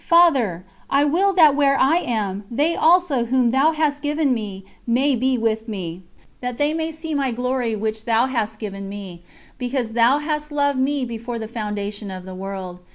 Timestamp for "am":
1.97-2.45